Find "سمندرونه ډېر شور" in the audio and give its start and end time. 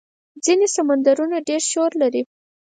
0.75-1.91